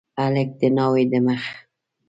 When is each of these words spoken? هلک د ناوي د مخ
هلک 0.19 0.49
د 0.59 0.61
ناوي 0.77 1.03
د 1.11 1.13
مخ 1.25 1.43